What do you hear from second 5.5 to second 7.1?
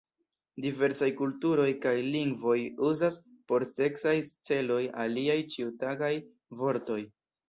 ĉiutagaj vortoj.